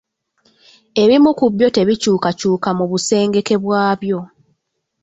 [1.03, 4.19] Ebimu ku byo tebikyukakyuka mu busengeke bwabyo.